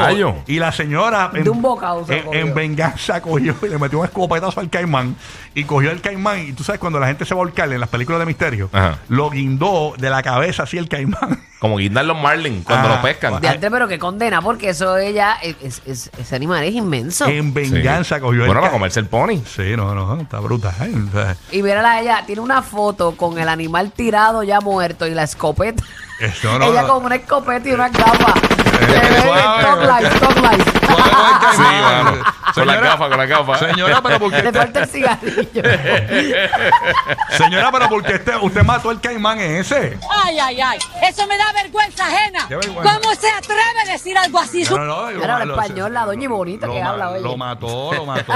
Y 0.47 0.59
la 0.59 0.73
señora, 0.73 1.31
en, 1.35 1.45
De 1.45 1.51
un 1.51 1.63
bocado 1.63 2.07
se 2.07 2.19
en, 2.19 2.25
cogió. 2.25 2.41
en 2.41 2.55
venganza, 2.55 3.21
cogió 3.21 3.55
y 3.63 3.69
le 3.69 3.79
metió 3.79 3.99
un 4.01 4.05
escopetazo 4.05 4.61
al 4.61 4.69
caimán. 4.71 5.17
Y 5.55 5.65
cogió 5.65 5.91
el 5.91 6.01
caimán. 6.01 6.41
Y 6.41 6.53
tú 6.53 6.63
sabes, 6.65 6.79
cuando 6.81 6.99
la 7.01 7.07
gente 7.07 7.25
se 7.25 7.35
va 7.35 7.41
a 7.41 7.45
ahorcar 7.45 7.73
en 7.73 7.81
las 7.81 7.89
películas 7.89 8.19
de 8.21 8.27
misterio, 8.27 8.69
Ajá. 8.73 8.99
lo 9.09 9.31
guindó 9.31 9.95
de 9.99 10.11
la 10.11 10.23
cabeza 10.23 10.65
así 10.65 10.77
el 10.79 10.89
caimán. 10.89 11.43
Como 11.59 11.77
guindar 11.79 12.05
los 12.05 12.21
marlins 12.21 12.65
cuando 12.67 12.89
Ah. 12.89 12.97
lo 12.97 13.03
pescan. 13.03 13.41
De 13.41 13.49
antes, 13.49 13.71
pero 13.71 13.89
que 13.89 13.99
condena, 13.99 14.43
porque 14.43 14.69
eso 14.69 14.99
ella, 14.99 15.37
es- 15.43 15.57
es- 15.63 15.83
es- 15.87 16.11
ese 16.19 16.37
animal 16.37 16.63
es 16.65 16.75
inmenso. 16.75 17.27
En 17.27 17.55
venganza 17.55 18.21
cogió 18.21 18.43
el 18.43 18.47
Bueno, 18.49 18.61
para 18.61 18.67
ca- 18.67 18.73
comerse 18.73 19.01
el 19.01 19.07
pony. 19.07 19.39
Sí, 19.47 19.75
no, 19.75 19.95
no, 19.95 20.21
está 20.21 20.39
brutal. 20.41 20.75
O 21.09 21.13
sea, 21.13 21.35
Y 21.51 21.63
mírala 21.63 21.93
a 21.93 22.01
ella, 22.03 22.23
tiene 22.27 22.43
una 22.43 22.61
foto 22.61 23.17
con 23.17 23.39
el 23.39 23.49
animal 23.49 23.91
tirado 23.93 24.43
ya 24.43 24.61
muerto 24.61 25.07
y 25.07 25.15
la 25.15 25.23
escopeta. 25.23 25.83
Eso 26.21 26.59
no, 26.59 26.67
ella 26.71 26.83
no. 26.83 26.89
con 26.89 27.05
una 27.07 27.15
escopeta 27.17 27.67
y 27.69 27.73
una 27.73 27.89
gafas. 27.89 28.35
Se 28.81 28.87
ve 28.87 29.23
suave, 29.23 29.63
top 29.63 29.81
life, 29.83 30.21
top 30.21 30.37
life. 30.43 30.71
Sí, 31.53 31.63
mano. 31.63 32.46
Con 32.55 32.67
la 32.67 32.75
Señora- 32.75 32.91
gafa, 32.91 33.09
con 33.09 33.19
la 33.19 33.27
gafa. 33.27 33.59
Señora, 33.59 34.03
pero 34.03 34.19
porque 34.21 34.43
Le 34.43 34.53
falta 34.53 34.83
el 34.83 34.89
cigarrillo. 34.89 35.63
señora, 37.37 37.71
pero 37.73 37.89
porque 37.89 38.15
este, 38.15 38.37
usted 38.37 38.63
mató 38.63 38.91
el 38.91 39.01
caimán 39.01 39.39
ese. 39.41 39.99
Ay, 40.25 40.39
ay, 40.39 40.61
ay. 40.61 40.79
Eso 41.09 41.27
me 41.27 41.37
da 41.37 41.53
vergüenza 41.53 42.07
ajena. 42.07 42.47
Qué 42.49 42.57
vergüenza. 42.57 42.99
¿Cómo 43.01 43.15
se 43.15 43.29
atreve 43.31 43.61
a 43.85 43.93
decir 43.93 44.17
algo 44.17 44.39
así? 44.39 44.65
No, 44.65 44.79
no, 44.79 44.85
no, 44.85 45.11
lo- 45.11 45.25
Era 45.25 45.43
el 45.43 45.49
lo- 45.49 45.55
español, 45.61 45.93
la 45.93 46.05
doña 46.05 46.25
y 46.25 46.27
bonita 46.29 46.67
lo 46.67 46.73
que 46.75 46.83
ma- 46.83 46.91
habla, 46.91 47.11
oye. 47.11 47.21
Lo 47.23 47.37
mató, 47.37 47.93
lo 47.95 48.07
mató. 48.07 48.33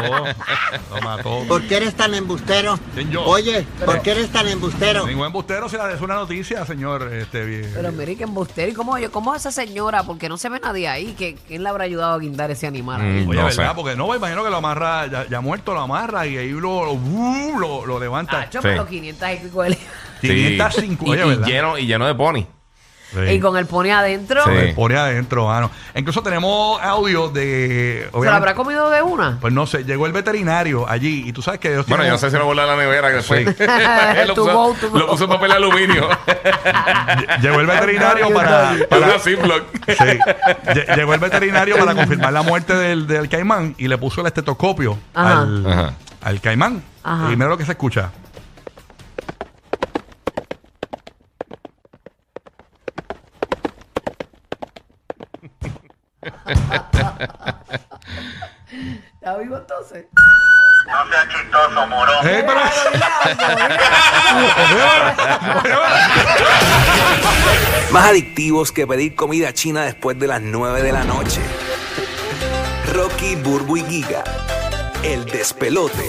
lo 0.94 1.00
mató. 1.02 1.44
¿Por 1.48 1.62
qué 1.66 1.76
eres 1.76 1.94
tan 1.94 2.14
embustero? 2.14 2.78
¿Quién, 2.94 3.10
yo? 3.10 3.24
Oye, 3.24 3.66
¿por 3.84 4.00
qué 4.02 4.10
eres 4.12 4.30
tan 4.30 4.48
embustero? 4.48 5.06
Ningún 5.06 5.26
embustero 5.26 5.68
se 5.68 5.76
la 5.78 5.90
es 5.92 6.00
una 6.00 6.14
noticia, 6.14 6.64
señor. 6.66 7.12
Este, 7.12 7.44
bien. 7.44 7.70
Pero 7.74 7.92
mire 7.92 8.16
que 8.16 8.24
embustero. 8.24 8.70
¿Y 8.70 8.74
cómo, 8.74 8.96
cómo 9.10 9.34
esa 9.34 9.50
señora? 9.50 10.02
Porque 10.02 10.28
no 10.28 10.36
se 10.36 10.48
ve 10.48 10.60
nadie 10.60 10.88
ahí. 10.88 11.14
que 11.18 11.36
¿Quién 11.48 11.62
le 11.62 11.68
habrá 11.68 11.84
ayudado 11.84 12.14
a 12.14 12.18
guindar 12.18 12.50
ese 12.50 12.66
animal? 12.66 13.00
ahí? 13.00 13.06
Mm. 13.24 13.28
Oye, 13.28 13.38
No 13.38 13.44
¿verdad? 13.46 13.68
sé. 13.70 13.74
Porque 13.74 13.96
no, 14.06 14.08
me 14.10 14.16
imagino 14.16 14.42
que 14.42 14.50
lo 14.50 14.56
amarra, 14.56 15.06
ya, 15.06 15.26
ya 15.28 15.40
muerto 15.40 15.74
lo 15.74 15.80
amarra 15.80 16.26
y 16.26 16.36
ahí 16.36 16.50
lo, 16.50 16.84
lo, 16.84 16.92
uh, 16.92 17.58
lo, 17.58 17.86
lo 17.86 18.00
levanta. 18.00 18.40
Tacho, 18.40 18.60
Sí. 18.62 18.68
pero 18.68 18.86
500 18.86 19.28
y 19.32 19.36
pico 19.36 19.62
de 19.62 19.68
libras. 19.70 19.88
Sí. 20.20 20.28
505, 20.28 21.04
Y, 21.06 21.10
y 21.10 21.16
¿verdad? 21.16 21.46
lleno, 21.46 21.78
y 21.78 21.86
lleno 21.86 22.06
de 22.06 22.14
pony. 22.14 22.44
Sí. 23.12 23.18
Y 23.32 23.40
con 23.40 23.56
el 23.56 23.66
pone 23.66 23.92
adentro, 23.92 24.42
Sí. 24.44 24.50
Me 24.50 24.72
pone 24.74 24.96
adentro, 24.96 25.46
mano. 25.46 25.70
Incluso 25.94 26.22
tenemos 26.22 26.80
audio 26.82 27.28
de. 27.28 28.08
¿se 28.12 28.24
lo 28.24 28.30
habrá 28.32 28.54
comido 28.54 28.88
de 28.90 29.02
una? 29.02 29.38
Pues 29.40 29.52
no 29.52 29.66
sé, 29.66 29.84
llegó 29.84 30.06
el 30.06 30.12
veterinario 30.12 30.88
allí 30.88 31.24
y 31.26 31.32
tú 31.32 31.42
sabes 31.42 31.58
que 31.60 31.72
ellos 31.72 31.86
Bueno, 31.86 32.04
yo 32.04 32.10
no 32.12 32.18
sé 32.18 32.30
si 32.30 32.36
lo 32.36 32.44
vuelve 32.46 32.62
a 32.62 32.66
la 32.66 32.76
nevera 32.76 33.08
que 33.08 33.16
después. 33.16 33.46
lo, 34.28 34.34
puso, 34.34 34.52
go, 34.52 34.74
tu 34.80 34.96
lo 34.98 35.06
go. 35.06 35.12
puso 35.12 35.24
en 35.24 35.30
papel 35.30 35.52
aluminio. 35.52 36.08
un- 36.08 37.40
Llegó 37.42 37.60
el 37.60 37.66
veterinario 37.66 38.32
para. 38.32 38.74
Para 38.88 39.06
una 39.06 39.18
Ziploc. 39.18 39.62
sí. 39.88 39.94
Lle- 40.66 40.96
Llegó 40.96 41.14
el 41.14 41.20
veterinario 41.20 41.76
para 41.78 41.94
confirmar 41.94 42.32
la 42.32 42.42
muerte 42.42 42.74
del, 42.74 43.06
del 43.06 43.28
caimán 43.28 43.74
y 43.78 43.88
le 43.88 43.98
puso 43.98 44.20
el 44.20 44.26
estetoscopio 44.28 44.96
Ajá. 45.14 45.42
al, 45.42 45.66
Ajá. 45.66 45.94
al 46.22 46.40
caimán. 46.40 46.82
Ajá. 47.02 47.32
Y 47.32 47.36
mira 47.36 47.48
lo 47.48 47.56
que 47.58 47.64
se 47.64 47.72
escucha. 47.72 48.10
¿Está 59.14 59.36
vivo 59.38 59.56
entonces? 59.56 60.04
Eh, 62.24 62.44
pero- 62.46 62.60
Más 67.92 68.08
adictivos 68.10 68.72
que 68.72 68.86
pedir 68.86 69.14
comida 69.14 69.52
china 69.52 69.82
después 69.82 70.18
de 70.18 70.26
las 70.26 70.40
9 70.40 70.82
de 70.82 70.92
la 70.92 71.04
noche. 71.04 71.40
Rocky, 72.92 73.36
Burbu 73.36 73.76
y 73.78 73.84
Giga. 73.84 74.24
El 75.02 75.24
despelote. 75.26 76.08